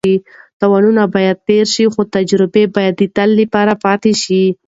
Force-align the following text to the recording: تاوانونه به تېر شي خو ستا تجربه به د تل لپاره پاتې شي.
تاوانونه 0.59 1.03
به 1.13 1.21
تېر 1.47 1.65
شي 1.73 1.85
خو 1.93 2.01
ستا 2.03 2.09
تجربه 2.15 2.63
به 2.73 2.83
د 2.99 3.01
تل 3.15 3.29
لپاره 3.39 3.73
پاتې 3.83 4.11
شي. 4.21 4.43